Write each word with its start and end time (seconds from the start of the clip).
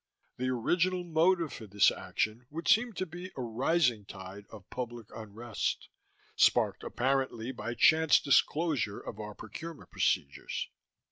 The 0.37 0.47
original 0.49 1.03
motive 1.03 1.53
for 1.53 1.67
this 1.67 1.91
action 1.91 2.47
would 2.49 2.67
seem 2.67 2.93
to 2.93 3.05
be 3.05 3.29
a 3.37 3.43
rising 3.43 4.03
tide 4.03 4.47
of 4.49 4.67
public 4.71 5.05
unrest, 5.15 5.89
sparked 6.35 6.83
apparently 6.83 7.51
by 7.51 7.75
chance 7.75 8.19
disclosure 8.19 8.99
of 8.99 9.19
our 9.19 9.35
procurement 9.35 9.91
procedures. 9.91 10.69